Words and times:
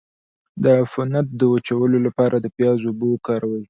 د 0.63 0.65
عفونت 0.81 1.27
د 1.39 1.41
وچولو 1.53 1.97
لپاره 2.05 2.35
د 2.39 2.45
پیاز 2.55 2.79
اوبه 2.87 3.05
وکاروئ 3.09 3.59